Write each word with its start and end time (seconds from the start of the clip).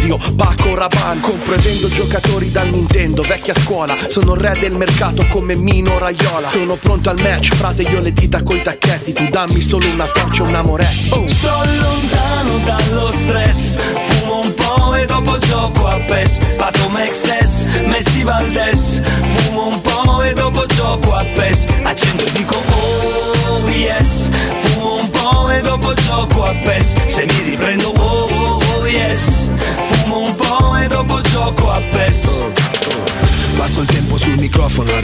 zio 0.00 0.18
Paco 0.34 0.74
Rabanne 0.74 1.20
Compro 1.20 1.52
e 1.52 1.58
vendo 1.58 1.88
giocatori 1.88 2.50
dal 2.50 2.68
Nintendo 2.70 3.20
Vecchia 3.22 3.54
scuola. 3.54 3.94
Sono 4.08 4.34
re 4.34 4.56
del 4.58 4.74
mercato 4.76 5.24
come 5.28 5.54
Mino 5.56 5.98
Raiola. 5.98 6.48
Sono 6.48 6.76
pronto 6.76 7.10
al 7.10 7.20
match 7.20 7.54
Frate 7.54 7.82
io 7.82 8.00
le 8.00 8.12
dita 8.12 8.42
coi 8.42 8.62
tacchetti. 8.62 9.12
Tu 9.12 9.28
dammi 9.28 9.60
solo 9.60 9.86
una 9.88 10.08
torcia 10.08 10.44
e 10.44 10.48
una 10.48 10.62
moretti 10.62 11.10
oh. 11.10 11.28
Sto 11.28 11.62
lontano 11.80 12.58
dallo 12.64 13.10
stress 13.12 13.76
Fumo 13.76 14.40
un 14.40 14.54
po' 14.54 14.94
e 14.94 15.04
dopo 15.04 15.36
gioco 15.38 15.86
a 15.86 15.96
PES. 16.08 16.38
Pato 16.56 16.88
Mexes, 16.88 17.66
Messi 17.86 18.22
Valdes 18.22 19.02
Fumo 19.04 19.59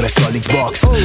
Resta 0.07 0.31
l'Xbox 0.31 0.76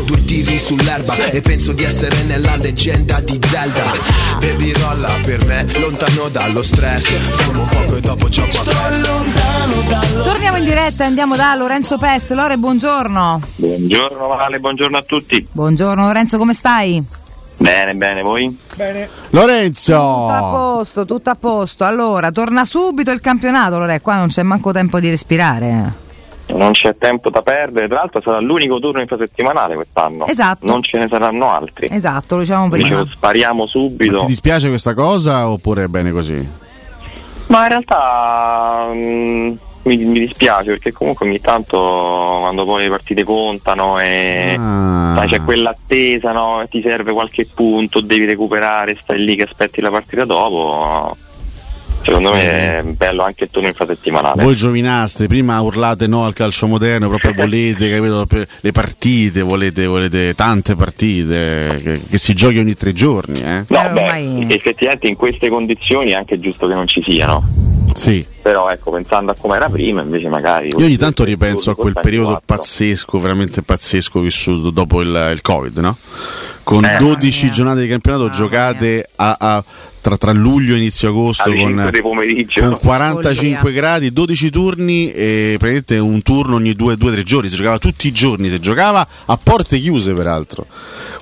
due 0.00 0.24
tiri 0.24 0.58
sull'erba 0.58 1.14
E 1.30 1.40
penso 1.40 1.72
di 1.72 1.84
essere 1.84 2.22
nella 2.24 2.56
leggenda 2.56 3.20
di 3.20 3.38
Zelda 3.46 3.92
Baby 4.38 4.72
rolla 4.72 5.10
per 5.24 5.44
me, 5.46 5.66
lontano 5.78 6.28
dallo 6.28 6.62
stress 6.62 7.14
Fumo 7.30 7.62
un 7.62 7.68
poco 7.68 7.96
e 7.96 8.00
dopo 8.00 8.28
gioco 8.28 8.60
a 8.60 8.62
PES 8.62 10.22
Torniamo 10.22 10.56
in 10.56 10.64
diretta 10.64 11.04
e 11.04 11.06
andiamo 11.06 11.36
da 11.36 11.54
Lorenzo 11.54 11.98
Pes. 11.98 12.32
Lore, 12.32 12.56
buongiorno. 12.56 13.40
Buongiorno 13.56 14.26
Vale, 14.28 14.58
buongiorno 14.58 14.96
a 14.96 15.02
tutti. 15.02 15.46
Buongiorno 15.50 16.06
Lorenzo, 16.06 16.38
come 16.38 16.54
stai? 16.54 17.02
Bene, 17.56 17.94
bene, 17.94 18.22
voi? 18.22 18.58
Bene. 18.76 19.08
Lorenzo! 19.30 19.92
Tutto 19.92 20.28
a 20.28 20.40
posto, 20.50 21.04
tutto 21.04 21.30
a 21.30 21.34
posto. 21.34 21.84
Allora, 21.84 22.30
torna 22.30 22.64
subito 22.64 23.10
il 23.10 23.20
campionato, 23.20 23.78
Lore, 23.78 24.00
qua 24.00 24.16
non 24.16 24.28
c'è 24.28 24.42
manco 24.42 24.72
tempo 24.72 25.00
di 25.00 25.08
respirare. 25.08 26.02
Non 26.46 26.72
c'è 26.72 26.96
tempo 26.98 27.30
da 27.30 27.42
perdere, 27.42 27.88
tra 27.88 27.96
l'altro 28.00 28.20
sarà 28.20 28.38
l'unico 28.38 28.78
turno 28.78 29.00
infrasettimanale 29.00 29.74
quest'anno. 29.74 30.26
Esatto. 30.26 30.66
Non 30.66 30.82
ce 30.82 30.98
ne 30.98 31.08
saranno 31.08 31.50
altri. 31.50 31.88
Esatto, 31.90 32.34
lo 32.36 32.42
diciamo 32.42 32.68
prima. 32.68 32.84
Dicevo, 32.88 33.06
spariamo 33.06 33.66
subito. 33.66 34.18
Ti 34.18 34.26
dispiace 34.26 34.68
questa 34.68 34.94
cosa 34.94 35.48
oppure 35.48 35.84
è 35.84 35.86
bene 35.88 36.10
così? 36.12 36.62
Ma 37.46 37.62
in 37.62 37.68
realtà 37.68 38.86
mm, 38.92 39.52
mi, 39.82 39.96
mi 39.96 40.18
dispiace 40.20 40.70
perché 40.70 40.92
comunque 40.92 41.26
ogni 41.26 41.40
tanto 41.40 41.76
quando 42.40 42.64
poi 42.64 42.82
le 42.84 42.88
partite 42.90 43.24
contano 43.24 43.98
e 43.98 44.56
Ah. 44.58 45.14
sai, 45.16 45.28
c'è 45.28 45.42
quell'attesa, 45.42 46.32
no? 46.32 46.64
ti 46.70 46.80
serve 46.82 47.12
qualche 47.12 47.46
punto, 47.52 48.00
devi 48.00 48.24
recuperare, 48.24 48.98
stai 49.02 49.18
lì 49.24 49.34
che 49.36 49.42
aspetti 49.44 49.80
la 49.80 49.90
partita 49.90 50.24
dopo. 50.24 51.16
Secondo 52.04 52.32
me 52.32 52.78
è 52.78 52.82
bello 52.82 53.22
anche 53.22 53.44
il 53.44 53.50
turno 53.50 53.68
infrasettimanale. 53.68 54.42
Voi 54.42 54.54
giovinastri, 54.54 55.26
prima 55.26 55.58
urlate 55.60 56.06
no 56.06 56.24
al 56.24 56.34
calcio 56.34 56.66
moderno, 56.66 57.08
proprio 57.08 57.32
volete 57.34 57.90
capito, 57.90 58.26
le 58.60 58.72
partite, 58.72 59.40
volete, 59.40 59.86
volete 59.86 60.34
tante 60.34 60.76
partite 60.76 61.80
che, 61.82 62.02
che 62.08 62.18
si 62.18 62.34
giochi 62.34 62.58
ogni 62.58 62.74
tre 62.74 62.92
giorni. 62.92 63.40
Eh? 63.40 63.64
No, 63.68 63.90
beh, 63.90 64.46
effettivamente 64.48 65.08
in 65.08 65.16
queste 65.16 65.48
condizioni 65.48 66.10
è 66.10 66.14
anche 66.14 66.38
giusto 66.38 66.68
che 66.68 66.74
non 66.74 66.86
ci 66.86 67.02
siano. 67.02 67.72
Sì. 67.94 68.26
Però 68.42 68.68
ecco, 68.70 68.90
pensando 68.90 69.30
a 69.30 69.34
come 69.34 69.56
era 69.56 69.68
prima, 69.70 70.02
invece 70.02 70.28
magari. 70.28 70.68
Io 70.68 70.84
ogni 70.84 70.96
tanto 70.96 71.24
ripenso 71.24 71.70
a 71.70 71.76
quel 71.76 71.94
periodo 71.94 72.42
pazzesco, 72.44 73.18
veramente 73.18 73.62
pazzesco 73.62 74.20
vissuto 74.20 74.70
dopo 74.70 75.00
il, 75.00 75.30
il 75.32 75.40
Covid, 75.40 75.78
no? 75.78 75.96
Con 76.64 76.84
Eh. 76.84 76.96
12 76.98 77.50
giornate 77.50 77.82
di 77.82 77.88
campionato 77.88 78.28
giocate 78.30 79.08
a- 79.16 79.36
a- 79.38 79.64
tra, 80.00 80.16
tra 80.18 80.32
luglio 80.32 80.74
e 80.74 80.78
inizio 80.78 81.08
agosto 81.08 81.44
con, 81.44 81.56
5 81.58 81.90
di 81.90 82.00
pomeriggio. 82.02 82.60
con 82.60 82.78
45 82.78 83.58
Follia. 83.58 83.80
gradi, 83.80 84.12
12 84.12 84.50
turni 84.50 85.10
e 85.12 85.56
praticamente 85.58 85.98
un 85.98 86.20
turno 86.22 86.56
ogni 86.56 86.72
2-3 86.74 87.22
giorni. 87.22 87.48
Si 87.48 87.56
giocava 87.56 87.78
tutti 87.78 88.06
i 88.08 88.12
giorni, 88.12 88.48
si 88.50 88.58
giocava 88.60 89.06
a 89.26 89.38
porte 89.42 89.78
chiuse 89.78 90.12
peraltro. 90.14 90.66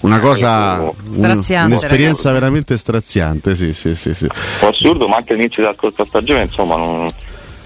Una 0.00 0.18
cosa, 0.20 0.80
un- 0.80 1.14
Straziante, 1.14 1.66
un'esperienza 1.74 2.22
ragazzi. 2.28 2.32
veramente 2.32 2.76
straziante. 2.76 3.54
Sì, 3.56 3.72
sì, 3.72 3.94
sì, 3.94 4.14
sì. 4.14 4.24
Un 4.24 4.30
po' 4.60 4.68
assurdo, 4.68 5.06
ma 5.08 5.16
anche 5.16 5.32
all'inizio 5.34 5.62
della 5.62 5.74
scorsa 5.76 6.04
stagione, 6.06 6.42
insomma, 6.42 6.76
non, 6.76 7.08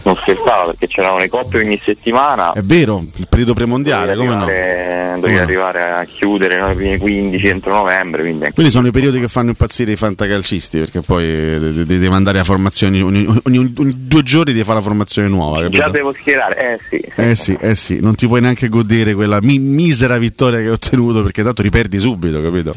non 0.07 0.15
scherzava 0.15 0.67
perché 0.67 0.87
c'erano 0.87 1.19
le 1.19 1.29
coppe 1.29 1.59
ogni 1.59 1.81
settimana. 1.85 2.53
È 2.53 2.61
vero, 2.63 3.05
il 3.17 3.27
periodo 3.29 3.55
premondiale, 3.55 4.15
Dovevi 4.15 4.27
come 4.29 4.39
no? 4.39 4.45
arrivare, 4.45 5.15
dovevi 5.17 5.35
no? 5.37 5.43
arrivare 5.43 5.83
a 5.93 6.05
chiudere 6.05 6.61
no, 6.61 6.71
i 6.71 6.75
primi 6.77 6.97
15 6.99 7.47
entro 7.49 7.73
novembre. 7.75 8.23
Quindi 8.23 8.43
anche 8.45 8.55
Quelli 8.55 8.71
sono 8.71 8.87
i 8.87 8.93
periodi 8.93 9.19
che 9.19 9.27
fanno 9.29 9.49
impazzire 9.51 9.91
i 9.93 9.97
fantacalcisti 9.97 10.79
perché 10.79 11.01
poi 11.01 11.27
de- 11.27 11.73
de- 11.73 11.87
devi 11.87 12.09
mandare 12.09 12.39
a 12.39 12.45
formazioni 12.45 13.03
ogni, 13.03 13.27
ogni- 13.45 13.73
ogni 13.77 13.95
due 14.07 14.23
giorni 14.23 14.53
devi 14.53 14.65
fare 14.65 14.79
la 14.79 14.85
formazione 14.85 15.27
nuova. 15.29 15.63
capito? 15.63 15.77
già 15.83 15.89
devo 15.91 16.13
schierare, 16.13 16.75
eh 16.75 16.79
sì. 16.89 17.05
Eh 17.17 17.35
sì, 17.35 17.59
eh 17.61 17.75
sì, 17.75 17.99
non 18.01 18.15
ti 18.15 18.27
puoi 18.29 18.41
neanche 18.41 18.69
godere 18.69 19.13
quella 19.15 19.39
mi- 19.43 19.59
misera 19.59 20.19
vittoria 20.19 20.59
che 20.61 20.67
hai 20.67 20.71
ottenuto 20.71 21.23
perché 21.23 21.43
tanto 21.43 21.63
riperdi 21.63 21.99
subito, 21.99 22.41
capito? 22.41 22.75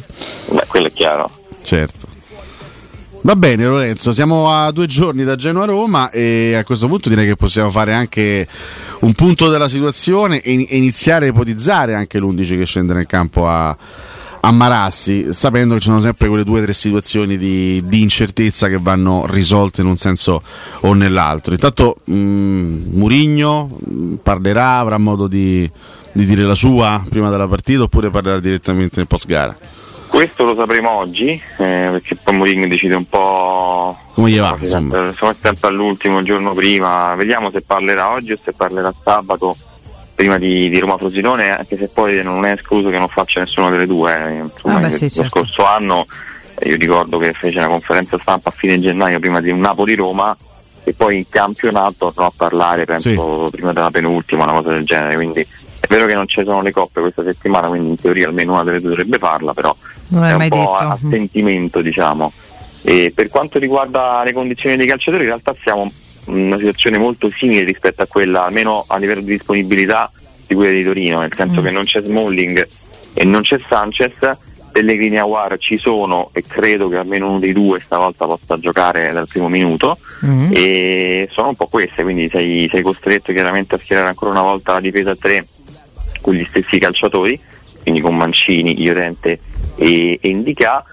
Beh, 0.52 0.64
quello 0.68 0.88
è 0.88 0.92
chiaro. 0.92 1.30
Certo. 1.62 2.08
Va 3.22 3.36
bene 3.36 3.66
Lorenzo, 3.66 4.14
siamo 4.14 4.50
a 4.50 4.72
due 4.72 4.86
giorni 4.86 5.26
da 5.26 5.36
Genoa 5.36 5.66
Roma 5.66 6.10
e 6.10 6.56
a 6.56 6.64
questo 6.64 6.88
punto 6.88 7.10
direi 7.10 7.28
che 7.28 7.36
possiamo 7.36 7.70
fare 7.70 7.94
anche 7.94 8.48
un 9.00 9.14
punto 9.14 9.50
della 9.50 9.68
situazione 9.68 10.40
e 10.40 10.54
iniziare 10.70 11.26
a 11.26 11.30
ipotizzare 11.30 11.96
anche 11.96 12.18
l'11 12.18 12.58
che 12.58 12.66
scende 12.66 12.94
nel 12.94 13.08
campo 13.08 13.46
a, 13.46 13.76
a 14.40 14.52
Marassi, 14.52 15.34
sapendo 15.34 15.74
che 15.74 15.82
ci 15.82 15.90
sono 15.90 16.00
sempre 16.00 16.30
quelle 16.30 16.46
due 16.46 16.62
o 16.62 16.64
tre 16.64 16.72
situazioni 16.72 17.38
di, 17.38 17.84
di 17.86 18.02
incertezza 18.02 18.70
che 18.70 18.80
vanno 18.80 19.26
risolte 19.28 19.82
in 19.82 19.88
un 19.88 19.98
senso 19.98 20.42
o 20.80 20.94
nell'altro. 20.94 21.52
Intanto 21.52 21.98
mh, 22.06 22.14
Murigno 22.14 23.66
mh, 23.68 24.14
parlerà, 24.24 24.78
avrà 24.78 24.98
modo 24.98 25.28
di, 25.28 25.70
di 26.14 26.26
dire 26.26 26.44
la 26.44 26.56
sua 26.56 27.04
prima 27.10 27.30
della 27.30 27.48
partita 27.48 27.84
oppure 27.84 28.10
parlerà 28.10 28.40
direttamente 28.40 28.94
nel 29.00 29.08
post 29.08 29.28
gara. 29.28 29.58
Questo 30.10 30.44
lo 30.44 30.56
sapremo 30.56 30.90
oggi, 30.90 31.30
eh, 31.30 31.88
perché 31.92 32.16
poi 32.16 32.34
Mourinho 32.36 32.68
decide 32.68 32.96
un 32.96 33.08
po'. 33.08 33.96
Come 34.14 34.32
gli 34.32 34.40
va? 34.40 34.48
Siamo 34.48 34.64
Insomma. 34.64 34.92
sempre- 34.92 35.14
siamo 35.14 35.36
sempre 35.42 35.68
all'ultimo 35.68 36.20
il 36.20 36.26
giorno 36.26 36.54
prima, 36.54 37.14
vediamo 37.16 37.52
se 37.52 37.62
parlerà 37.62 38.10
oggi 38.12 38.32
o 38.34 38.40
se 38.44 38.52
parlerà 38.54 38.94
sabato 39.04 39.56
prima 40.16 40.38
di, 40.38 40.68
di 40.68 40.80
Roma 40.80 40.98
Frosinone, 40.98 41.52
anche 41.52 41.78
se 41.78 41.90
poi 41.94 42.22
non 42.24 42.44
è 42.44 42.52
escluso 42.54 42.90
che 42.90 42.98
non 42.98 43.08
faccia 43.08 43.40
nessuna 43.40 43.70
delle 43.70 43.86
due. 43.86 44.14
eh. 44.14 44.34
Insomma, 44.40 44.76
Ah, 44.78 44.80
beh, 44.80 44.90
sì, 44.92 45.04
lo 45.04 45.10
certo. 45.10 45.30
scorso 45.30 45.66
anno 45.66 46.06
eh, 46.56 46.70
io 46.70 46.76
ricordo 46.76 47.18
che 47.20 47.32
fece 47.34 47.58
una 47.60 47.68
conferenza 47.68 48.18
stampa 48.18 48.50
a 48.50 48.52
fine 48.52 48.80
gennaio 48.80 49.20
prima 49.20 49.40
di 49.40 49.52
un 49.52 49.60
Napoli-Roma 49.60 50.36
e 50.84 50.94
poi 50.94 51.18
in 51.18 51.30
campionato 51.30 52.12
tornò 52.12 52.26
a 52.28 52.34
parlare, 52.36 52.84
penso, 52.86 53.48
prima 53.52 53.72
della 53.74 53.92
penultima, 53.92 54.44
una 54.44 54.54
cosa 54.54 54.72
del 54.72 54.84
genere. 54.86 55.16
Quindi 55.16 55.48
vero 55.90 56.06
che 56.06 56.14
non 56.14 56.28
ci 56.28 56.44
sono 56.46 56.62
le 56.62 56.72
coppe 56.72 57.02
questa 57.02 57.24
settimana, 57.24 57.68
quindi 57.68 57.90
in 57.90 58.00
teoria 58.00 58.28
almeno 58.28 58.54
una 58.54 58.64
delle 58.64 58.80
due 58.80 58.90
dovrebbe 58.90 59.18
farla, 59.18 59.54
però 59.54 59.76
Non 60.10 60.22
l'hai 60.22 60.32
è 60.32 60.34
un 60.36 60.48
po' 60.48 60.56
detto. 60.56 60.72
a 60.72 60.98
sentimento, 61.10 61.82
diciamo. 61.82 62.32
E 62.84 63.12
per 63.14 63.28
quanto 63.30 63.58
riguarda 63.60 64.22
le 64.24 64.32
condizioni 64.32 64.78
dei 64.78 64.88
calciatori, 64.88 65.24
in 65.24 65.30
realtà 65.30 65.56
siamo 65.60 65.92
una 66.26 66.58
situazione 66.58 67.00
molto 67.00 67.30
simile 67.36 67.64
rispetto 67.64 68.04
a 68.04 68.06
quella, 68.06 68.46
almeno 68.46 68.86
a 68.88 68.98
livello 68.98 69.22
di 69.22 69.32
disponibilità, 69.32 70.12
di 70.46 70.54
quella 70.54 70.72
di 70.72 70.84
Torino, 70.84 71.20
nel 71.20 71.34
senso 71.36 71.62
mm. 71.62 71.66
che 71.66 71.72
non 71.72 71.84
c'è 71.84 72.04
Smalling 72.04 72.68
e 73.14 73.26
non 73.26 73.42
c'è 73.42 73.60
Sanchez, 73.68 74.38
Pellegrini 74.72 75.16
e 75.16 75.20
Aguar 75.20 75.58
ci 75.58 75.78
sono 75.78 76.30
e 76.34 76.44
credo 76.48 76.88
che 76.88 76.98
almeno 76.98 77.30
uno 77.30 77.40
dei 77.40 77.54
due 77.54 77.80
stavolta 77.80 78.26
possa 78.26 78.60
giocare 78.60 79.12
dal 79.12 79.28
primo 79.28 79.50
minuto 79.50 79.98
mm. 80.24 80.52
e 80.54 81.28
sono 81.32 81.50
un 81.50 81.56
po' 81.56 81.66
queste, 81.66 82.04
quindi 82.04 82.30
sei, 82.30 82.70
sei, 82.72 82.84
costretto 82.84 83.32
chiaramente 83.32 83.76
a 83.76 83.78
schierare 83.80 84.10
ancora 84.10 84.32
una 84.32 84.44
volta 84.44 84.74
la 84.74 84.80
difesa 84.80 85.12
a 85.12 85.16
3 85.16 85.46
con 86.22 86.34
gli 86.34 86.46
stessi 86.48 86.80
calciatori, 86.80 87.40
quindi 87.82 88.02
con 88.02 88.16
Mancini, 88.16 88.82
Iorente 88.82 89.40
e, 89.76 90.20
e 90.22 90.30
Indica. 90.30 90.84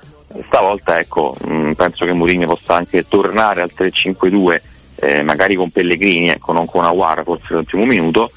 Stavolta 0.47 0.99
ecco, 0.99 1.37
mh, 1.45 1.55
mm, 1.55 1.73
penso 1.73 2.05
che 2.05 2.13
Mourinho 2.13 2.47
possa 2.47 2.75
anche 2.75 3.07
tornare 3.09 3.63
al 3.63 3.71
3-5-2, 3.75 4.61
eh, 5.01 5.23
magari 5.23 5.55
con 5.55 5.71
Pellegrini, 5.71 6.31
ecco, 6.31 6.53
non 6.53 6.67
con 6.67 6.85
Aguar 6.85 7.23
forse 7.25 7.55
dal 7.55 7.65
primo 7.65 7.87
minuto, 7.87 8.31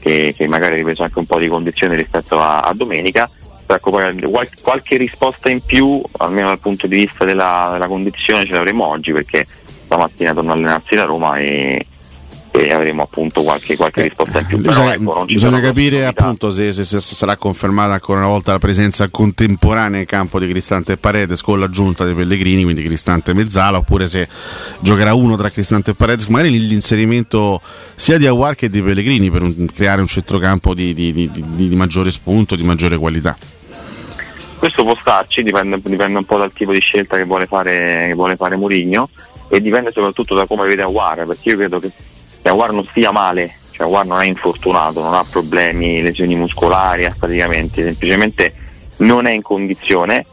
che, 0.00 0.34
che 0.36 0.46
magari 0.46 0.74
ha 0.74 0.76
ripreso 0.76 1.02
anche 1.02 1.18
un 1.18 1.26
po' 1.26 1.38
di 1.38 1.48
condizione 1.48 1.96
rispetto 1.96 2.38
a, 2.38 2.60
a 2.60 2.72
domenica 2.74 3.28
ecco, 3.74 3.90
qualche 3.90 4.96
risposta 4.96 5.50
in 5.50 5.60
più, 5.64 6.00
almeno 6.18 6.48
dal 6.48 6.60
punto 6.60 6.86
di 6.86 6.96
vista 6.96 7.24
della, 7.24 7.70
della 7.72 7.88
condizione, 7.88 8.44
ce 8.44 8.52
l'avremo 8.52 8.84
oggi 8.84 9.12
perché 9.12 9.46
stamattina 9.84 10.32
torna 10.32 10.52
a 10.52 10.54
allenarsi 10.54 10.94
da 10.94 11.04
Roma 11.04 11.38
e, 11.38 11.84
e 12.58 12.72
avremo 12.72 13.02
appunto 13.02 13.42
qualche, 13.42 13.76
qualche 13.76 14.02
risposta 14.02 14.40
in 14.40 14.46
più. 14.46 14.58
Bisogna, 14.58 14.94
ecco, 14.94 15.24
bisogna 15.24 15.60
capire 15.60 16.06
appunto 16.06 16.50
se, 16.50 16.72
se, 16.72 16.84
se, 16.84 17.00
sarà 17.00 17.36
confermata 17.36 17.94
ancora 17.94 18.20
una 18.20 18.28
volta 18.28 18.52
la 18.52 18.58
presenza 18.58 19.08
contemporanea 19.08 20.00
in 20.00 20.06
campo 20.06 20.38
di 20.38 20.46
Cristante 20.46 20.92
e 20.92 20.96
Paredes 20.96 21.42
con 21.42 21.60
l'aggiunta 21.60 22.04
dei 22.04 22.14
Pellegrini, 22.14 22.62
quindi 22.62 22.82
Cristante 22.82 23.32
e 23.32 23.34
Mezzala, 23.34 23.78
oppure 23.78 24.08
se 24.08 24.28
giocherà 24.80 25.14
uno 25.14 25.36
tra 25.36 25.50
Cristante 25.50 25.92
e 25.92 25.94
Paredes, 25.94 26.26
magari 26.26 26.58
l'inserimento 26.66 27.60
sia 27.94 28.18
di 28.18 28.26
Aguar 28.26 28.54
che 28.54 28.70
di 28.70 28.82
Pellegrini 28.82 29.30
per 29.30 29.42
un, 29.42 29.66
creare 29.74 30.00
un 30.00 30.06
centrocampo 30.06 30.74
di, 30.74 30.94
di, 30.94 31.12
di, 31.12 31.30
di 31.32 31.76
maggiore 31.76 32.10
spunto, 32.10 32.56
di 32.56 32.64
maggiore 32.64 32.96
qualità. 32.96 33.36
Questo 34.58 34.84
può 34.84 34.96
starci, 34.98 35.42
dipende, 35.42 35.78
dipende, 35.82 36.18
un 36.18 36.24
po' 36.24 36.38
dal 36.38 36.52
tipo 36.52 36.72
di 36.72 36.80
scelta 36.80 37.16
che 37.16 37.24
vuole 37.24 37.46
fare, 37.46 38.06
che 38.08 38.14
vuole 38.14 38.36
fare 38.36 38.56
Mourinho 38.56 39.10
e 39.48 39.60
dipende 39.60 39.92
soprattutto 39.92 40.34
da 40.34 40.46
come 40.46 40.66
vede 40.66 40.82
Aguar, 40.82 41.26
perché 41.26 41.50
io 41.50 41.56
credo 41.56 41.78
che 41.78 41.90
Aguar 42.48 42.72
non 42.72 42.86
stia 42.86 43.10
male, 43.10 43.54
cioè 43.70 43.86
Aguar 43.86 44.06
non 44.06 44.20
è 44.20 44.26
infortunato, 44.26 45.02
non 45.02 45.14
ha 45.14 45.24
problemi, 45.28 46.02
lesioni 46.02 46.34
muscolari, 46.34 47.04
affaticamenti, 47.04 47.82
semplicemente 47.82 48.54
non 48.98 49.26
è 49.26 49.32
in 49.32 49.42
condizione. 49.42 50.24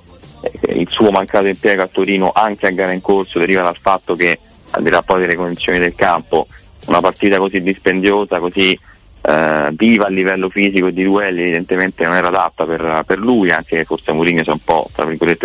Eh, 0.42 0.80
il 0.80 0.88
suo 0.90 1.12
mancato 1.12 1.48
impiego 1.48 1.84
a 1.84 1.88
Torino 1.88 2.32
anche 2.34 2.68
a 2.68 2.72
gara 2.72 2.92
in 2.92 3.02
corso 3.02 3.40
deriva 3.40 3.62
dal 3.64 3.78
fatto 3.80 4.16
che 4.16 4.40
al 4.72 4.84
di 4.84 4.90
là 4.90 5.02
poi 5.02 5.22
delle 5.22 5.36
condizioni 5.36 5.80
del 5.80 5.96
campo, 5.96 6.48
una 6.88 7.00
partita 7.00 7.38
così 7.38 7.62
dispendiosa, 7.62 8.40
così 8.40 8.78
eh, 9.22 9.70
viva 9.72 10.06
a 10.06 10.10
livello 10.10 10.50
fisico 10.50 10.90
di 10.90 11.04
duelli 11.04 11.42
evidentemente 11.42 12.04
non 12.04 12.16
era 12.16 12.28
adatta 12.28 12.66
per, 12.66 13.04
per 13.06 13.20
lui, 13.20 13.52
anche 13.52 13.86
forse 13.86 14.12
Mourinho 14.12 14.44
si 14.44 14.50
è 14.50 14.52
un 14.52 14.64
po' 14.64 14.90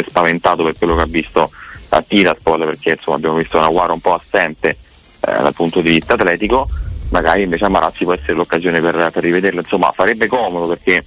spaventato 0.06 0.64
per 0.64 0.76
quello 0.76 0.96
che 0.96 1.02
ha 1.02 1.06
visto 1.06 1.50
a 1.90 2.02
Tiraspol 2.02 2.64
perché 2.64 2.90
insomma 2.90 3.16
abbiamo 3.16 3.36
visto 3.36 3.56
una 3.56 3.68
guarda 3.68 3.92
un 3.92 4.00
po' 4.00 4.14
assente 4.14 4.76
eh, 5.20 5.42
dal 5.42 5.54
punto 5.54 5.80
di 5.80 5.90
vista 5.90 6.14
atletico, 6.14 6.68
magari 7.10 7.42
invece 7.42 7.64
a 7.64 7.68
Marazzi 7.68 8.04
può 8.04 8.12
essere 8.12 8.34
l'occasione 8.34 8.80
per, 8.80 9.10
per 9.12 9.22
rivederlo, 9.22 9.60
insomma 9.60 9.92
farebbe 9.92 10.26
comodo 10.26 10.68
perché 10.68 11.04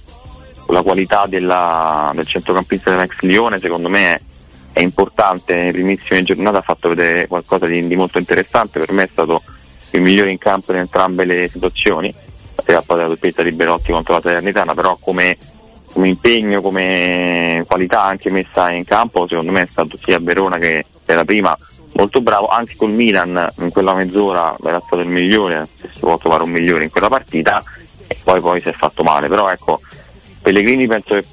la 0.68 0.82
qualità 0.82 1.26
della, 1.26 2.10
del 2.14 2.26
centrocampista 2.26 2.90
dell'ex 2.90 3.20
Lione 3.20 3.58
secondo 3.58 3.88
me 3.88 4.14
è, 4.14 4.20
è 4.74 4.80
importante, 4.80 5.54
nelle 5.54 5.72
primissime 5.72 6.22
giornate 6.22 6.56
ha 6.56 6.62
fatto 6.62 6.88
vedere 6.88 7.26
qualcosa 7.26 7.66
di, 7.66 7.86
di 7.86 7.96
molto 7.96 8.18
interessante, 8.18 8.78
per 8.78 8.92
me 8.92 9.04
è 9.04 9.08
stato 9.10 9.42
il 9.90 10.00
migliore 10.00 10.30
in 10.30 10.38
campo 10.38 10.72
in 10.72 10.78
entrambe 10.78 11.24
le 11.24 11.48
situazioni. 11.48 12.12
Si 12.12 12.70
era 12.70 12.82
poi 12.82 12.98
la 12.98 13.06
doppietta 13.06 13.42
di 13.42 13.52
Belotti 13.52 13.92
contro 13.92 14.14
la 14.14 14.20
Salernitana, 14.22 14.74
però 14.74 14.96
come, 15.00 15.36
come, 15.92 16.08
impegno, 16.08 16.62
come 16.62 17.64
qualità 17.66 18.02
anche 18.02 18.30
messa 18.30 18.70
in 18.70 18.84
campo, 18.84 19.26
secondo 19.28 19.52
me 19.52 19.62
è 19.62 19.66
stato 19.66 19.98
sia 20.02 20.18
Verona 20.20 20.56
che 20.58 20.84
era 21.04 21.24
prima 21.24 21.56
molto 21.92 22.20
bravo, 22.20 22.46
anche 22.46 22.74
col 22.76 22.90
Milan 22.90 23.50
in 23.58 23.70
quella 23.70 23.94
mezz'ora 23.94 24.56
era 24.62 24.80
stato 24.84 25.02
il 25.02 25.08
migliore, 25.08 25.68
se 25.80 25.88
si 25.92 26.00
può 26.00 26.16
trovare 26.18 26.42
un 26.42 26.50
migliore 26.50 26.84
in 26.84 26.90
quella 26.90 27.08
partita 27.08 27.62
e 28.06 28.16
poi, 28.22 28.40
poi 28.40 28.60
si 28.60 28.68
è 28.68 28.72
fatto 28.72 29.02
male, 29.02 29.28
però 29.28 29.50
ecco 29.50 29.80
Pellegrini 30.42 30.88
penso 30.88 31.14
che 31.14 31.24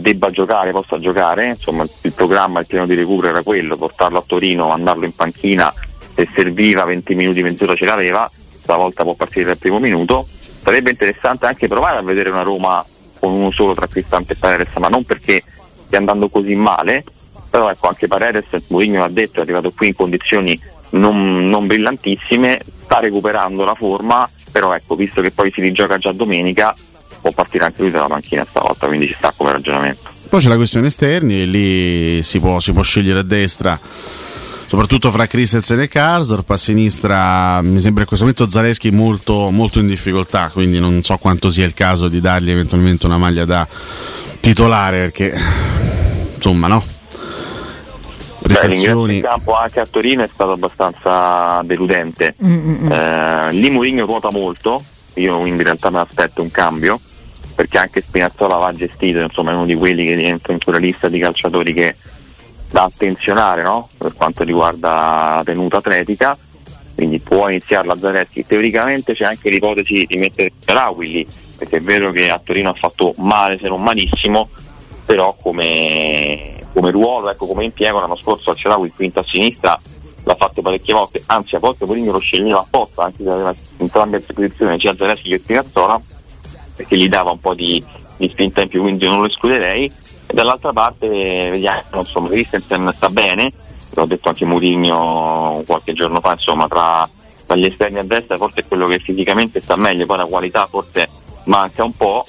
debba 0.00 0.30
giocare, 0.30 0.70
possa 0.70 0.98
giocare, 0.98 1.46
insomma 1.46 1.86
il 2.02 2.12
programma, 2.12 2.60
il 2.60 2.66
piano 2.66 2.86
di 2.86 2.94
recupero 2.94 3.28
era 3.28 3.42
quello, 3.42 3.78
portarlo 3.78 4.18
a 4.18 4.24
Torino, 4.26 4.68
mandarlo 4.68 5.06
in 5.06 5.14
panchina, 5.14 5.72
se 6.14 6.28
serviva 6.34 6.84
20 6.84 7.14
minuti, 7.14 7.42
mezz'ora 7.42 7.74
ce 7.74 7.86
l'aveva, 7.86 8.30
stavolta 8.58 9.02
può 9.02 9.14
partire 9.14 9.46
dal 9.46 9.56
primo 9.56 9.78
minuto. 9.78 10.26
Sarebbe 10.62 10.90
interessante 10.90 11.46
anche 11.46 11.68
provare 11.68 11.96
a 11.96 12.02
vedere 12.02 12.28
una 12.28 12.42
Roma 12.42 12.84
con 13.18 13.32
uno 13.32 13.50
solo 13.50 13.72
tra 13.72 13.86
Cristante 13.86 14.34
e 14.34 14.36
Paredes, 14.36 14.76
ma 14.76 14.88
non 14.88 15.04
perché 15.04 15.42
stia 15.86 15.96
andando 15.96 16.28
così 16.28 16.54
male, 16.54 17.02
però 17.50 17.68
ecco 17.68 17.88
anche 17.88 18.06
Paredes, 18.06 18.46
Mourinho 18.68 19.02
ha 19.02 19.08
detto, 19.08 19.40
è 19.40 19.42
arrivato 19.42 19.72
qui 19.72 19.88
in 19.88 19.94
condizioni 19.94 20.58
non, 20.90 21.48
non 21.48 21.66
brillantissime, 21.66 22.60
sta 22.84 23.00
recuperando 23.00 23.64
la 23.64 23.74
forma, 23.74 24.28
però 24.50 24.74
ecco, 24.74 24.94
visto 24.94 25.20
che 25.20 25.30
poi 25.32 25.50
si 25.50 25.60
rigioca 25.60 25.98
già 25.98 26.12
domenica, 26.12 26.74
può 27.20 27.32
partire 27.32 27.64
anche 27.64 27.82
lui 27.82 27.90
dalla 27.90 28.06
panchina 28.06 28.44
stavolta, 28.44 28.86
quindi 28.86 29.06
ci 29.06 29.14
sta 29.14 29.32
come 29.36 29.52
ragionamento. 29.52 30.10
Poi 30.28 30.40
c'è 30.40 30.48
la 30.48 30.56
questione 30.56 30.86
esterni 30.86 31.42
e 31.42 31.44
lì 31.44 32.22
si 32.22 32.38
può, 32.38 32.60
si 32.60 32.72
può 32.72 32.82
scegliere 32.82 33.18
a 33.18 33.24
destra 33.24 33.78
soprattutto 34.70 35.10
fra 35.10 35.26
Christensen 35.26 35.80
e 35.80 35.88
Karsdorp 35.88 36.48
a 36.48 36.56
sinistra 36.56 37.60
mi 37.60 37.80
sembra 37.80 38.02
in 38.02 38.06
questo 38.06 38.24
momento 38.24 38.48
Zaleschi 38.48 38.92
molto, 38.92 39.50
molto 39.50 39.80
in 39.80 39.88
difficoltà 39.88 40.50
quindi 40.52 40.78
non 40.78 41.02
so 41.02 41.16
quanto 41.16 41.50
sia 41.50 41.66
il 41.66 41.74
caso 41.74 42.06
di 42.06 42.20
dargli 42.20 42.52
eventualmente 42.52 43.06
una 43.06 43.18
maglia 43.18 43.44
da 43.44 43.66
titolare 44.38 44.98
perché 44.98 45.36
insomma 46.36 46.68
no 46.68 46.84
prestazioni 48.54 49.16
in 49.16 49.22
campo 49.22 49.54
anche 49.54 49.80
a 49.80 49.86
Torino 49.86 50.22
è 50.22 50.28
stato 50.32 50.52
abbastanza 50.52 51.60
deludente 51.64 52.34
mm-hmm. 52.42 52.90
eh, 52.90 53.52
lì 53.52 53.70
Mourinho 53.70 54.06
ruota 54.06 54.30
molto 54.30 54.82
io 55.14 55.38
quindi 55.38 55.58
in 55.58 55.64
realtà 55.64 55.90
mi 55.90 55.98
aspetto 55.98 56.42
un 56.42 56.50
cambio 56.50 57.00
perché 57.54 57.78
anche 57.78 58.00
Spinazzola 58.00 58.56
va 58.56 58.72
gestito 58.72 59.20
insomma 59.20 59.50
è 59.50 59.54
uno 59.54 59.66
di 59.66 59.74
quelli 59.74 60.04
che 60.04 60.14
rientra 60.14 60.52
in 60.52 60.60
quella 60.62 60.78
lista 60.78 61.08
di 61.08 61.18
calciatori 61.18 61.72
che 61.72 61.94
da 62.70 62.84
attenzionare 62.84 63.62
no? 63.62 63.88
per 63.98 64.14
quanto 64.14 64.44
riguarda 64.44 64.88
la 65.36 65.42
tenuta 65.44 65.78
atletica, 65.78 66.36
quindi 66.94 67.18
può 67.18 67.48
iniziare 67.48 67.86
Lazzaretti. 67.86 68.46
Teoricamente 68.46 69.14
c'è 69.14 69.24
anche 69.24 69.50
l'ipotesi 69.50 70.06
di 70.06 70.16
mettere 70.16 70.52
Raui 70.64 71.08
lì, 71.08 71.26
perché 71.58 71.78
è 71.78 71.82
vero 71.82 72.12
che 72.12 72.30
a 72.30 72.40
Torino 72.42 72.70
ha 72.70 72.74
fatto 72.74 73.14
male 73.18 73.58
se 73.58 73.68
non 73.68 73.82
malissimo, 73.82 74.48
però 75.04 75.36
come, 75.40 76.59
come 76.72 76.90
ruolo, 76.90 77.30
ecco, 77.30 77.46
come 77.46 77.64
impiego 77.64 78.00
l'anno 78.00 78.16
scorso 78.16 78.50
al 78.50 78.56
Ceraui 78.56 78.92
quinta 78.92 79.20
a 79.20 79.24
sinistra 79.24 79.78
l'ha 80.24 80.34
fatto 80.34 80.60
parecchie 80.62 80.94
volte, 80.94 81.22
anzi 81.26 81.56
a 81.56 81.58
volte 81.58 81.86
Polino 81.86 82.12
lo 82.12 82.18
sceglieva 82.18 82.60
apposta, 82.60 83.04
anche 83.04 83.22
se 83.22 83.30
aveva 83.30 83.54
entrambe 83.78 84.18
le 84.18 84.32
posizioni, 84.32 84.78
sia 84.78 84.94
Zareschi 84.94 85.30
che 85.30 85.40
Spinazzola, 85.42 86.00
perché 86.76 86.96
gli 86.96 87.08
dava 87.08 87.30
un 87.30 87.38
po' 87.38 87.54
di, 87.54 87.82
di 88.16 88.28
spinta 88.28 88.60
in 88.60 88.68
più, 88.68 88.82
quindi 88.82 89.06
non 89.06 89.20
lo 89.20 89.26
escluderei. 89.26 89.90
E 90.26 90.34
dall'altra 90.34 90.72
parte 90.72 91.08
vediamo 91.08 91.80
insomma 91.94 92.28
Christensen 92.28 92.92
sta 92.94 93.08
bene 93.08 93.50
l'ho 93.94 94.06
detto 94.06 94.28
anche 94.28 94.44
Mourinho 94.44 95.62
qualche 95.66 95.92
giorno 95.92 96.20
fa 96.20 96.32
insomma 96.32 96.68
tra, 96.68 97.08
tra, 97.46 97.56
gli 97.56 97.64
esterni 97.64 97.98
a 97.98 98.04
destra 98.04 98.36
forse 98.36 98.60
è 98.60 98.66
quello 98.66 98.86
che 98.86 98.98
fisicamente 98.98 99.60
sta 99.60 99.76
meglio 99.76 100.06
poi 100.06 100.18
la 100.18 100.26
qualità 100.26 100.66
forse 100.66 101.08
manca 101.44 101.84
un 101.84 101.96
po' 101.96 102.24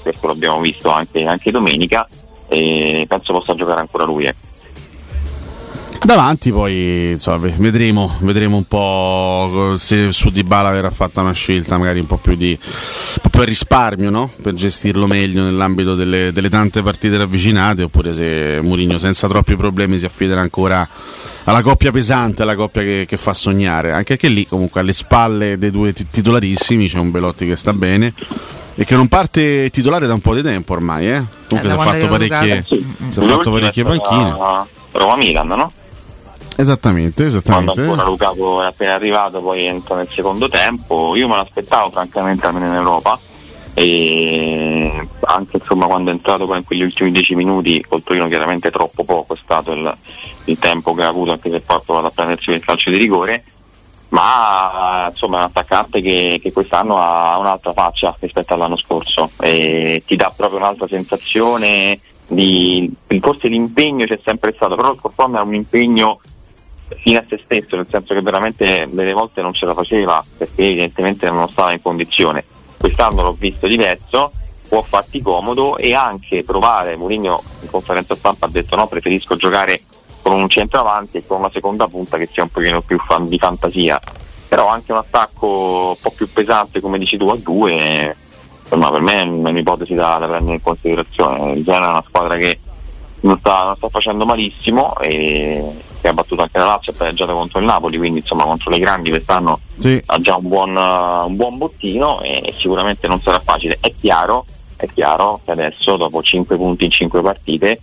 questo 0.00 0.26
l'abbiamo 0.26 0.60
visto 0.60 0.90
anche, 0.90 1.26
anche 1.26 1.50
domenica 1.50 2.08
e 2.52 3.06
penso 3.08 3.32
possa 3.32 3.54
giocare 3.54 3.80
ancora 3.80 4.04
lui 4.04 4.26
eh. 4.26 4.34
Davanti 6.04 6.50
poi 6.50 7.12
insomma, 7.12 7.48
vedremo, 7.58 8.16
vedremo 8.22 8.56
un 8.56 8.64
po' 8.64 9.74
se 9.76 10.12
su 10.12 10.30
Di 10.30 10.42
Bala 10.42 10.72
verrà 10.72 10.90
fatta 10.90 11.20
una 11.20 11.32
scelta 11.32 11.78
magari 11.78 12.00
un 12.00 12.06
po' 12.06 12.16
più 12.16 12.34
di 12.34 12.58
po' 12.58 13.28
più 13.28 13.42
risparmio 13.44 14.10
no? 14.10 14.28
per 14.42 14.54
gestirlo 14.54 15.06
meglio 15.06 15.44
nell'ambito 15.44 15.94
delle, 15.94 16.32
delle, 16.32 16.48
tante 16.48 16.82
partite 16.82 17.18
ravvicinate 17.18 17.84
oppure 17.84 18.14
se 18.14 18.58
Mourinho 18.60 18.98
senza 18.98 19.28
troppi 19.28 19.54
problemi 19.54 19.96
si 19.96 20.04
affiderà 20.04 20.40
ancora 20.40 20.86
alla 21.44 21.62
coppia 21.62 21.92
pesante, 21.92 22.42
alla 22.42 22.56
coppia 22.56 22.82
che, 22.82 23.04
che 23.06 23.16
fa 23.16 23.32
sognare, 23.32 23.92
anche 23.92 24.16
che 24.16 24.26
lì 24.26 24.44
comunque 24.44 24.80
alle 24.80 24.92
spalle 24.92 25.56
dei 25.56 25.70
due 25.70 25.92
titolarissimi 25.92 26.88
c'è 26.88 26.98
un 26.98 27.12
Belotti 27.12 27.46
che 27.46 27.54
sta 27.54 27.72
bene 27.72 28.12
e 28.74 28.84
che 28.84 28.96
non 28.96 29.08
parte 29.08 29.70
titolare 29.70 30.06
da 30.06 30.14
un 30.14 30.20
po' 30.20 30.34
di 30.34 30.42
tempo 30.42 30.72
ormai, 30.72 31.10
eh? 31.10 31.24
comunque 31.48 31.72
eh, 31.72 31.78
si 31.78 31.88
è 31.88 31.90
fatto 31.90 32.06
parecchie, 32.06 32.64
si 32.66 33.20
è 33.20 33.22
fatto 33.22 33.50
parecchie 33.50 33.84
panchine. 33.84 34.36
Roma 34.92 35.16
Milan, 35.16 35.48
no? 35.48 35.72
Esattamente, 36.56 37.26
esattamente. 37.26 37.84
Quando 37.84 38.02
ancora 38.02 38.08
Lukaku 38.08 38.60
è 38.60 38.66
appena 38.66 38.94
arrivato, 38.94 39.40
poi 39.40 39.64
entra 39.64 39.96
nel 39.96 40.08
secondo 40.08 40.48
tempo. 40.48 41.14
Io 41.16 41.28
me 41.28 41.36
l'aspettavo 41.36 41.90
francamente 41.90 42.46
almeno 42.46 42.66
in 42.66 42.74
Europa 42.74 43.18
e 43.74 45.08
anche 45.20 45.56
insomma 45.56 45.86
quando 45.86 46.10
è 46.10 46.12
entrato 46.12 46.44
poi 46.44 46.58
in 46.58 46.64
quegli 46.64 46.82
ultimi 46.82 47.10
dieci 47.10 47.34
minuti 47.34 47.82
col 47.88 48.02
Torino 48.02 48.28
chiaramente 48.28 48.70
troppo 48.70 49.02
poco 49.02 49.32
è 49.32 49.38
stato 49.42 49.72
il, 49.72 49.96
il 50.44 50.58
tempo 50.58 50.92
che 50.92 51.02
ha 51.02 51.08
avuto 51.08 51.32
anche 51.32 51.50
se 51.50 51.60
poi 51.60 51.76
ha 51.76 51.82
provato 51.84 52.06
a 52.08 52.10
prendersi 52.10 52.50
il 52.50 52.62
calcio 52.62 52.90
di 52.90 52.98
rigore 52.98 53.44
ma 54.12 55.08
insomma 55.10 55.36
è 55.36 55.40
un 55.40 55.46
attaccante 55.46 56.00
che, 56.00 56.38
che, 56.42 56.52
quest'anno 56.52 56.98
ha 56.98 57.38
un'altra 57.38 57.72
faccia 57.72 58.14
rispetto 58.18 58.52
all'anno 58.52 58.76
scorso 58.76 59.30
e 59.40 60.02
ti 60.06 60.16
dà 60.16 60.32
proprio 60.34 60.58
un'altra 60.58 60.86
sensazione 60.86 61.98
di 62.26 62.90
forse 63.20 63.48
l'impegno 63.48 64.06
c'è 64.06 64.20
sempre 64.22 64.52
stato, 64.54 64.74
però 64.76 64.92
il 64.92 65.00
Corpon 65.00 65.36
ha 65.36 65.42
un 65.42 65.54
impegno 65.54 66.20
fine 67.00 67.18
a 67.18 67.24
se 67.26 67.40
stesso, 67.42 67.76
nel 67.76 67.86
senso 67.88 68.12
che 68.14 68.20
veramente 68.20 68.86
delle 68.90 69.12
volte 69.12 69.40
non 69.40 69.54
ce 69.54 69.64
la 69.64 69.74
faceva 69.74 70.22
perché 70.36 70.62
evidentemente 70.62 71.30
non 71.30 71.48
stava 71.48 71.72
in 71.72 71.80
condizione. 71.80 72.44
Quest'anno 72.76 73.22
l'ho 73.22 73.36
visto 73.38 73.66
diverso, 73.66 74.32
può 74.68 74.82
farti 74.82 75.22
comodo 75.22 75.78
e 75.78 75.94
anche 75.94 76.42
provare, 76.42 76.96
Mourinho 76.96 77.42
in 77.62 77.70
conferenza 77.70 78.14
stampa 78.14 78.46
ha 78.46 78.50
detto 78.50 78.76
no, 78.76 78.86
preferisco 78.88 79.36
giocare 79.36 79.80
con 80.32 80.40
un 80.40 80.48
centravanti 80.48 81.18
e 81.18 81.26
con 81.26 81.40
una 81.40 81.50
seconda 81.50 81.86
punta 81.86 82.16
che 82.16 82.28
sia 82.32 82.42
un 82.42 82.48
pochino 82.48 82.80
più 82.80 82.98
fan 82.98 83.28
di 83.28 83.36
fantasia. 83.36 84.00
Però 84.48 84.66
anche 84.66 84.92
un 84.92 84.98
attacco 84.98 85.88
un 85.90 85.96
po' 86.00 86.10
più 86.10 86.30
pesante 86.30 86.80
come 86.80 86.98
dici 86.98 87.18
tu 87.18 87.28
a 87.28 87.36
due, 87.36 88.16
insomma 88.62 88.90
per 88.90 89.02
me 89.02 89.22
è 89.22 89.26
un'ipotesi 89.26 89.94
da, 89.94 90.16
da 90.18 90.26
prendere 90.26 90.56
in 90.56 90.62
considerazione. 90.62 91.52
Il 91.52 91.64
Genoa 91.64 91.86
è 91.86 91.90
una 91.90 92.04
squadra 92.06 92.36
che 92.36 92.58
non 93.20 93.38
sta, 93.38 93.64
non 93.64 93.76
sta 93.76 93.88
facendo 93.88 94.24
malissimo 94.24 94.96
e 95.00 95.62
che 96.00 96.08
ha 96.08 96.12
battuto 96.14 96.42
anche 96.42 96.58
la 96.58 96.64
Lazio 96.64 96.92
e 96.92 96.94
ha 96.94 96.98
pareggiato 96.98 97.32
contro 97.34 97.60
il 97.60 97.66
Napoli, 97.66 97.98
quindi 97.98 98.18
insomma 98.18 98.44
contro 98.44 98.70
le 98.70 98.78
grandi 98.78 99.10
quest'anno 99.10 99.60
sì. 99.78 100.02
ha 100.04 100.18
già 100.18 100.36
un 100.36 100.48
buon, 100.48 100.74
uh, 100.74 101.26
un 101.26 101.36
buon 101.36 101.58
bottino 101.58 102.20
e 102.22 102.54
sicuramente 102.58 103.06
non 103.06 103.20
sarà 103.20 103.38
facile. 103.38 103.78
È 103.80 103.92
chiaro, 103.98 104.44
è 104.76 104.88
chiaro 104.92 105.40
che 105.44 105.52
adesso 105.52 105.96
dopo 105.96 106.22
5 106.22 106.56
punti 106.56 106.86
in 106.86 106.90
5 106.90 107.22
partite 107.22 107.80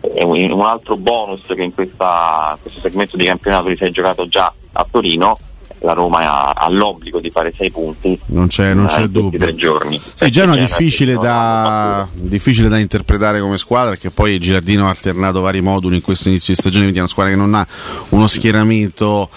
un, 0.00 0.50
un 0.52 0.60
altro 0.62 0.96
bonus 0.96 1.42
che 1.46 1.62
in 1.62 1.74
questa, 1.74 2.58
questo 2.60 2.80
segmento 2.80 3.16
di 3.16 3.24
campionato 3.24 3.68
li 3.68 3.76
sei 3.76 3.90
giocato 3.90 4.26
già 4.28 4.52
a 4.72 4.86
Torino 4.90 5.36
la 5.82 5.92
Roma 5.92 6.54
ha, 6.54 6.68
l'obbligo 6.70 7.20
di 7.20 7.30
fare 7.30 7.52
sei 7.56 7.70
punti 7.70 8.18
non 8.26 8.48
c'è, 8.48 8.74
non 8.74 8.86
c'è 8.86 9.06
dubbio. 9.06 9.38
tre 9.38 9.54
giorni. 9.54 9.98
Sì, 9.98 10.30
Genoa 10.30 10.54
è 10.54 10.60
difficile 10.60 11.14
da, 11.14 12.06
difficile 12.12 12.68
da 12.68 12.78
interpretare 12.78 13.40
come 13.40 13.56
squadra 13.56 13.90
perché 13.90 14.10
poi 14.10 14.38
Girardino 14.38 14.86
ha 14.86 14.90
alternato 14.90 15.40
vari 15.40 15.60
moduli 15.60 15.96
in 15.96 16.02
questo 16.02 16.28
inizio 16.28 16.52
di 16.52 16.60
stagione 16.60 16.82
quindi 16.82 16.98
è 16.98 17.02
una 17.02 17.10
squadra 17.10 17.32
che 17.32 17.38
non 17.38 17.54
ha 17.54 17.66
uno 18.10 18.26
schieramento 18.26 19.30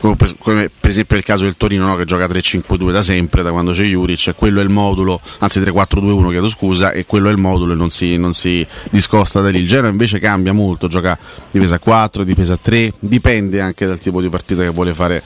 come 0.00 0.70
per, 0.80 0.90
esempio 0.90 1.16
il 1.18 1.22
caso 1.22 1.44
del 1.44 1.56
Torino 1.56 1.86
no? 1.86 1.94
che 1.96 2.06
gioca 2.06 2.26
3-5-2 2.26 2.90
da 2.90 3.02
sempre, 3.02 3.42
da 3.42 3.50
quando 3.50 3.72
c'è 3.72 3.82
Juric, 3.82 4.32
quello 4.34 4.60
è 4.60 4.62
il 4.62 4.70
modulo, 4.70 5.20
anzi 5.40 5.60
3-4-2-1 5.60 6.30
chiedo 6.30 6.48
scusa, 6.48 6.92
e 6.92 7.04
quello 7.04 7.28
è 7.28 7.32
il 7.32 7.36
modulo 7.36 7.74
e 7.74 7.76
non 7.76 7.90
si, 7.90 8.16
non 8.16 8.32
si 8.32 8.66
discosta 8.90 9.40
da 9.40 9.50
lì. 9.50 9.58
Il 9.58 9.68
Genoa 9.68 9.90
invece 9.90 10.18
cambia 10.18 10.52
molto, 10.52 10.88
gioca 10.88 11.18
difesa 11.50 11.78
4, 11.78 12.24
difesa 12.24 12.56
3, 12.56 12.94
dipende 12.98 13.60
anche 13.60 13.86
dal 13.86 13.98
tipo 13.98 14.22
di 14.22 14.30
partita 14.30 14.62
che 14.62 14.70
vuole 14.70 14.94
fare 14.94 15.22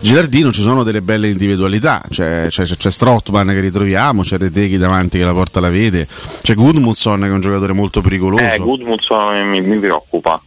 Gilardino, 0.00 0.52
ci 0.52 0.62
sono 0.62 0.82
delle 0.82 1.02
belle 1.02 1.28
individualità, 1.28 2.02
c'è, 2.10 2.48
c'è, 2.48 2.64
c'è 2.64 2.90
Strottman 2.90 3.46
che 3.48 3.60
ritroviamo, 3.60 4.22
c'è 4.22 4.38
Reteghi 4.38 4.76
davanti 4.76 5.18
che 5.18 5.24
la 5.24 5.32
porta 5.32 5.60
la 5.60 5.70
vede, 5.70 6.06
c'è 6.42 6.54
Gudmundsson 6.54 7.20
che 7.20 7.26
è 7.26 7.30
un 7.30 7.40
giocatore 7.40 7.72
molto 7.72 8.00
pericoloso. 8.00 8.44
Eh, 8.44 8.58
Gudmundsson 8.58 9.48
mi, 9.48 9.60
mi 9.60 9.78
preoccupa 9.78 10.40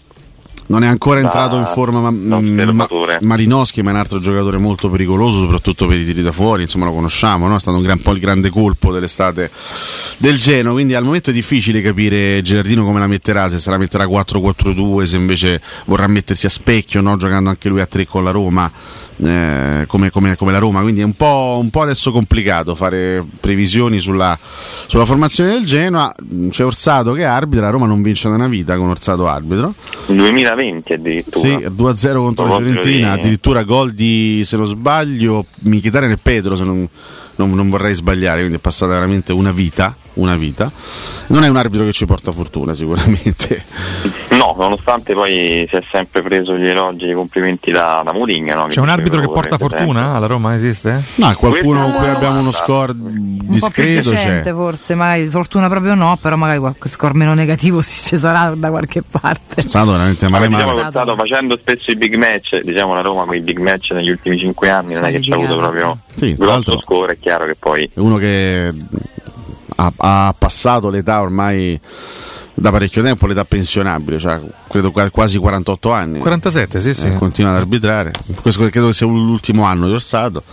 non 0.69 0.83
è 0.83 0.87
ancora 0.87 1.19
entrato 1.19 1.57
in 1.57 1.65
forma 1.65 1.99
ma, 1.99 2.11
ma, 2.11 2.87
Marinowski, 3.21 3.81
ma 3.81 3.89
è 3.89 3.93
un 3.93 3.99
altro 3.99 4.19
giocatore 4.19 4.57
molto 4.57 4.89
pericoloso, 4.89 5.39
soprattutto 5.39 5.87
per 5.87 5.99
i 5.99 6.05
tiri 6.05 6.21
da 6.21 6.31
fuori. 6.31 6.63
Insomma, 6.63 6.85
lo 6.85 6.93
conosciamo, 6.93 7.47
no? 7.47 7.55
è 7.55 7.59
stato 7.59 7.77
un 7.77 7.83
gran 7.83 7.99
po' 8.01 8.11
il 8.11 8.19
grande 8.19 8.49
colpo 8.49 8.91
dell'estate 8.91 9.49
del 10.17 10.37
Geno. 10.37 10.73
Quindi 10.73 10.93
al 10.93 11.03
momento 11.03 11.31
è 11.31 11.33
difficile 11.33 11.81
capire 11.81 12.41
Gerardino 12.43 12.83
come 12.83 12.99
la 12.99 13.07
metterà, 13.07 13.49
se 13.49 13.59
se 13.59 13.69
la 13.69 13.77
metterà 13.77 14.05
4-4-2, 14.05 15.03
se 15.03 15.15
invece 15.15 15.61
vorrà 15.85 16.07
mettersi 16.07 16.45
a 16.45 16.49
specchio, 16.49 17.01
no? 17.01 17.17
giocando 17.17 17.49
anche 17.49 17.67
lui 17.67 17.81
a 17.81 17.87
3 17.87 18.05
con 18.05 18.23
la 18.23 18.31
Roma 18.31 18.71
eh, 19.21 19.83
come, 19.87 20.09
come, 20.11 20.35
come, 20.35 20.51
la 20.51 20.59
Roma, 20.59 20.81
quindi 20.81 21.01
è 21.01 21.03
un 21.03 21.13
po', 21.13 21.57
un 21.61 21.69
po', 21.69 21.81
adesso 21.81 22.11
complicato 22.11 22.73
fare 22.73 23.25
previsioni 23.39 23.99
sulla, 23.99 24.37
sulla, 24.87 25.05
formazione 25.05 25.51
del 25.51 25.65
Genoa. 25.65 26.13
C'è 26.49 26.63
Orsato 26.63 27.11
che 27.13 27.25
arbitra, 27.25 27.65
la 27.65 27.69
Roma 27.69 27.85
non 27.85 28.01
vince 28.01 28.29
da 28.29 28.35
una 28.35 28.47
vita 28.47 28.77
con 28.77 28.89
Orsato 28.89 29.27
arbitro. 29.27 29.73
2020 30.07 30.58
addirittura. 30.93 31.47
Sì, 31.47 31.65
2-0 31.65 32.15
contro 32.15 32.45
la 32.45 32.57
Fiorentina, 32.57 33.11
addirittura 33.13 33.63
gol 33.63 33.91
di, 33.91 34.41
se 34.43 34.57
non 34.57 34.65
sbaglio, 34.65 35.45
Michitarian 35.59 36.11
e 36.11 36.17
Pedro, 36.17 36.55
se 36.55 36.63
non, 36.63 36.87
non, 37.35 37.51
non 37.51 37.69
vorrei 37.69 37.93
sbagliare, 37.93 38.39
quindi 38.39 38.57
è 38.57 38.61
passata 38.61 38.93
veramente 38.93 39.31
una 39.33 39.51
vita 39.51 39.95
una 40.19 40.35
vita. 40.35 40.71
Non 41.27 41.43
è 41.43 41.47
un 41.47 41.57
arbitro 41.57 41.85
che 41.85 41.91
ci 41.91 42.05
porta 42.05 42.31
fortuna 42.31 42.73
sicuramente. 42.73 43.63
No, 44.29 44.55
nonostante 44.57 45.13
poi 45.13 45.65
si 45.69 45.75
è 45.75 45.81
sempre 45.89 46.21
preso 46.21 46.55
gli 46.57 46.67
elogi 46.67 47.05
e 47.05 47.11
i 47.11 47.13
complimenti 47.13 47.71
da, 47.71 48.01
da 48.03 48.11
Mourinho. 48.11 48.55
No? 48.55 48.67
C'è 48.67 48.79
un 48.79 48.89
arbitro 48.89 49.21
che 49.21 49.27
porta 49.27 49.57
fortuna 49.57 49.99
sempre. 49.99 50.17
alla 50.17 50.25
Roma, 50.27 50.55
esiste? 50.55 51.03
No, 51.15 51.33
qualcuno 51.35 51.83
con 51.83 51.91
cui 51.93 52.09
abbiamo 52.09 52.39
uno 52.39 52.51
score 52.51 52.93
discreto. 52.95 54.11
Po 54.11 54.69
forse, 54.69 54.95
magari 54.95 55.27
fortuna 55.29 55.69
proprio 55.69 55.95
no, 55.95 56.17
però 56.21 56.35
magari 56.35 56.59
qualche 56.59 56.89
score 56.89 57.13
meno 57.13 57.33
negativo 57.33 57.81
ci 57.83 58.17
sarà 58.17 58.53
da 58.55 58.69
qualche 58.69 59.01
parte. 59.01 59.55
È 59.55 59.61
stato 59.61 59.91
veramente 59.91 60.27
male 60.27 60.47
ma 60.47 60.57
diciamo 60.57 60.77
male. 60.77 60.89
Stato 60.89 61.15
facendo 61.15 61.57
spesso 61.57 61.91
i 61.91 61.95
big 61.95 62.15
match, 62.15 62.59
diciamo 62.59 62.93
la 62.93 63.01
Roma 63.01 63.25
con 63.25 63.35
i 63.35 63.41
big 63.41 63.59
match 63.59 63.91
negli 63.91 64.09
ultimi 64.09 64.37
cinque 64.37 64.69
anni 64.69 64.93
non 64.93 65.05
è 65.05 65.11
che 65.11 65.21
ci 65.21 65.31
ha 65.31 65.35
avuto 65.35 65.57
proprio 65.57 65.97
sì, 66.15 66.33
grosso 66.33 66.79
score, 66.81 67.13
è 67.13 67.19
chiaro 67.19 67.45
che 67.45 67.55
poi... 67.55 67.89
Uno 67.95 68.17
che 68.17 68.73
ha, 69.79 69.93
ha 69.97 70.35
passato 70.37 70.89
l'età 70.89 71.21
ormai 71.21 71.79
da 72.53 72.71
parecchio 72.71 73.01
tempo 73.01 73.25
l'età 73.25 73.45
pensionabile, 73.45 74.19
cioè 74.19 74.39
credo 74.67 74.91
quasi 74.91 75.37
48 75.37 75.91
anni. 75.91 76.19
47, 76.19 76.79
sì, 76.81 76.93
sì. 76.93 77.07
Eh, 77.07 77.15
continua 77.15 77.51
ad 77.51 77.57
arbitrare. 77.57 78.11
Questo 78.41 78.67
credo 78.69 78.91
sia 78.91 79.07
l'ultimo 79.07 79.63
anno 79.63 79.87
di 79.87 79.93
Orsato. 79.93 80.43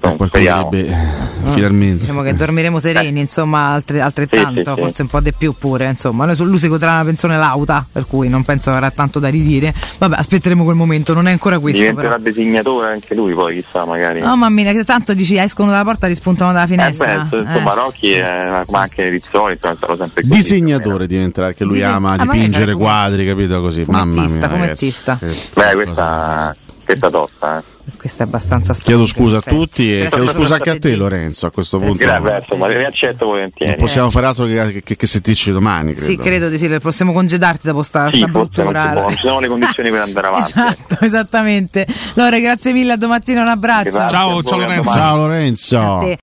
Eh 0.00 0.16
qualcuno 0.16 0.44
dovrebbe 0.44 0.92
ah, 0.92 1.48
finalmente. 1.50 2.00
Diciamo 2.00 2.22
che 2.22 2.34
dormiremo 2.34 2.78
sereni, 2.78 3.20
insomma, 3.20 3.72
altre, 3.72 4.00
altrettanto, 4.00 4.62
sì, 4.64 4.70
sì, 4.74 4.80
forse 4.80 4.94
sì. 4.94 5.02
un 5.02 5.08
po' 5.08 5.20
di 5.20 5.32
più 5.32 5.54
pure. 5.56 5.88
Insomma, 5.88 6.24
noi 6.24 6.36
lui 6.36 6.58
si 6.58 6.68
godrà 6.68 6.92
una 6.92 7.04
pensione 7.04 7.36
lauta, 7.36 7.86
per 7.90 8.06
cui 8.06 8.28
non 8.28 8.42
penso 8.42 8.70
avrà 8.70 8.90
tanto 8.90 9.18
da 9.18 9.28
ridire. 9.28 9.74
Vabbè, 9.98 10.16
aspetteremo 10.16 10.64
quel 10.64 10.76
momento, 10.76 11.14
non 11.14 11.28
è 11.28 11.30
ancora 11.30 11.58
questo. 11.58 11.80
Diventerà 11.80 12.16
però. 12.16 12.22
designatore 12.22 12.92
anche 12.92 13.14
lui, 13.14 13.34
poi 13.34 13.60
chissà, 13.60 13.84
magari. 13.84 14.20
No, 14.20 14.28
mamma 14.28 14.48
mia, 14.48 14.72
che 14.72 14.84
tanto 14.84 15.14
dici 15.14 15.36
escono 15.36 15.70
dalla 15.70 15.84
porta 15.84 16.06
e 16.06 16.08
rispuntano 16.08 16.52
dalla 16.52 16.66
finestra. 16.66 17.12
Eh 17.12 17.24
beh, 17.24 17.38
insomma, 17.38 17.72
eh. 17.72 17.74
Rocchi, 17.74 18.12
è, 18.12 18.64
ma 18.70 18.80
anche 18.80 19.08
Rizzoli, 19.08 19.56
sarò 19.58 19.96
sempre 19.96 20.22
così. 20.22 20.34
Disegnatore 20.34 21.06
diventerà, 21.06 21.52
che 21.52 21.64
lui 21.64 21.74
Dise- 21.74 21.86
ama 21.86 22.12
ah, 22.12 22.22
dipingere 22.22 22.74
quadri, 22.74 23.26
capito 23.26 23.60
così. 23.60 23.84
Mamma 23.86 24.24
mia. 24.26 24.48
Come 24.48 24.70
artista. 24.70 25.18
Beh, 25.20 25.74
questa, 25.74 26.54
questa 26.84 27.10
tosta, 27.10 27.58
eh 27.58 27.74
questo 27.96 28.22
è 28.22 28.26
abbastanza 28.26 28.74
strano. 28.74 29.04
Chiedo 29.04 29.12
scusa 29.12 29.38
a 29.38 29.40
tutti 29.40 30.00
e 30.00 30.08
chiedo 30.08 30.30
scusa 30.30 30.54
anche 30.54 30.70
a 30.70 30.78
te 30.78 30.96
Lorenzo 30.96 31.46
a 31.46 31.50
questo 31.50 31.78
punto. 31.78 31.96
Grazie, 31.96 32.36
insomma, 32.38 32.66
li 32.68 32.84
accetto 32.84 33.26
volentieri. 33.26 33.70
Non 33.70 33.80
possiamo 33.80 34.10
fare 34.10 34.26
altro 34.26 34.46
che, 34.46 34.82
che, 34.82 34.96
che 34.96 35.06
sentirci 35.06 35.52
domani. 35.52 35.92
Credo. 35.92 36.06
Sì, 36.06 36.16
credo 36.16 36.48
di 36.48 36.58
sì, 36.58 36.68
possiamo 36.80 37.12
congedarti 37.12 37.66
dopo 37.66 37.82
sta, 37.82 38.10
sì, 38.10 38.18
sta 38.18 38.26
bruttura. 38.26 39.06
Ci 39.10 39.18
sono 39.18 39.40
le 39.40 39.48
condizioni 39.48 39.90
per 39.90 40.00
andare 40.00 40.26
avanti. 40.28 40.50
esatto, 40.50 41.04
esattamente. 41.04 41.86
Lore, 42.14 42.40
grazie 42.40 42.72
mille, 42.72 42.92
a 42.92 42.96
domattina 42.96 43.42
un 43.42 43.48
abbraccio. 43.48 43.90
Grazie, 43.90 44.08
ciao, 44.08 44.42
ciao 44.42 44.58
Lorenzo. 44.58 44.92
Ciao 44.92 45.16
Lorenzo. 45.16 46.14